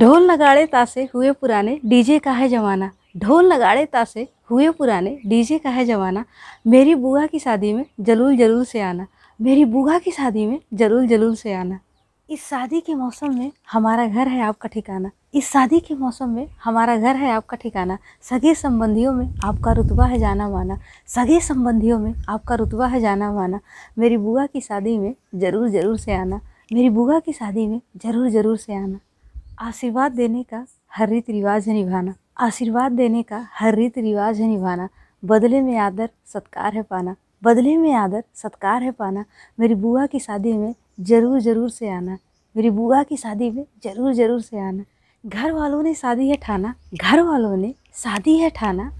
[0.00, 5.58] ढोल नगाड़े तासे हुए पुराने डीजे का है जमाना। ढोल नगाड़े तासे हुए पुराने डीजे
[5.58, 6.24] का है जमाना।
[6.66, 9.06] मेरी बुआ की शादी में ज़रूर ज़रूर से आना।
[9.40, 11.78] मेरी बुआ की शादी में ज़रूर ज़रूर से आना।
[12.28, 16.46] इस शादी के मौसम में हमारा घर है आपका ठिकाना। इस शादी के मौसम में
[16.64, 17.98] हमारा घर है आपका ठिकाना।
[18.30, 20.78] सगे संबंधियों में आपका रुतबा है जाना माना।
[21.08, 23.60] सगे संबंधियों में आपका रुतबा है जाना माना।
[23.98, 26.40] मेरी बुआ की शादी में ज़रूर ज़रूर से आना।
[26.72, 28.98] मेरी बुआ की शादी में ज़रूर ज़रूर से आना।
[29.60, 30.64] आशीर्वाद देने का
[30.96, 34.88] हर रीत रिवाज है निभाना। आशीर्वाद देने का हर रीत रिवाज है निभाना।
[35.22, 39.24] बदले में आदर, सत्कार है पाना। बदले में आदर, सत्कार है पाना।
[39.58, 42.16] मेरी बुआ की शादी में ज़रूर ज़रूर से आना।
[42.54, 44.84] मेरी बुआ की शादी में ज़रूर ज़रूर से आना।
[45.24, 48.90] घर वालों ने शादी है ठाना। घर वालों ने शादी है ठाना।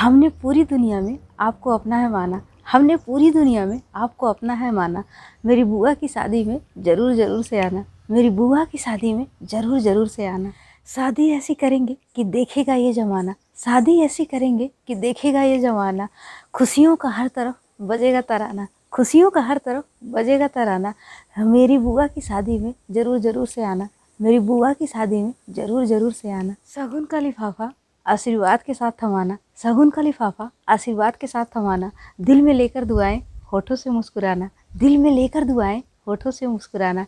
[0.00, 2.40] हमने पूरी दुनिया में आपको अपना है माना।
[2.72, 5.04] हमने पूरी दुनिया में आपको अपना है माना।
[5.46, 9.78] मेरी बुआ की शादी में ज़रूर ज़रूर से आना। मेरी बुआ की शादी में ज़रूर
[9.80, 10.50] ज़रूर से आना।
[10.88, 16.08] शादी ऐसी करेंगे कि देखेगा ये ज़माना। शादी ऐसी करेंगे कि देखेगा ये ज़माना।
[16.54, 20.92] खुशियों का हर तरफ़ बजेगा तराना। खुशियों का हर तरफ़ बजेगा तराना।
[21.38, 23.88] मेरी बुआ की शादी में ज़रूर ज़रूर से आना।
[24.20, 27.72] मेरी बुआ की शादी में ज़रूर ज़रूर से आना। शगुन का लिफाफा
[28.06, 33.20] आशीर्वाद के साथ थमाना। शगुन का लिफाफा आशीर्वाद के साथ थमाना। दिल में लेकर दुआएँ
[33.52, 37.06] होठों से मुस्कुराना। दिल में लेकर दुआएँ होठों से मुस्कुराना,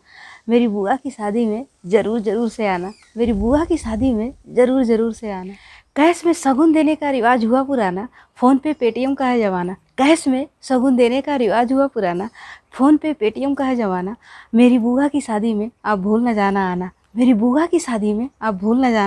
[0.48, 4.84] मेरी बुआ की शादी में ज़रूर ज़रूर से आना, मेरी बुआ की शादी में ज़रूर
[4.84, 5.52] ज़रूर से आना।
[5.96, 10.26] कैश में शगुन देने का रिवाज हुआ पुराना, फ़ोन पे पेटीएम का है ज़माना। कैश
[10.28, 12.28] में शगुन देने का रिवाज हुआ पुराना,
[12.72, 14.16] फ़ोन पे पेटीएम का है ज़माना।
[14.54, 18.28] मेरी बुआ की शादी में आप भूल न जाना आना, मेरी बुआ की शादी में
[18.42, 19.06] आप भूल न जाना।